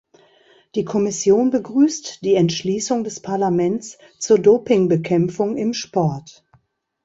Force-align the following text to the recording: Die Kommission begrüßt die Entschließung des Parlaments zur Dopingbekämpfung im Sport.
Die 0.73 0.83
Kommission 0.83 1.51
begrüßt 1.51 2.23
die 2.25 2.33
Entschließung 2.33 3.03
des 3.03 3.19
Parlaments 3.19 3.99
zur 4.17 4.39
Dopingbekämpfung 4.39 5.57
im 5.57 5.75
Sport. 5.75 6.43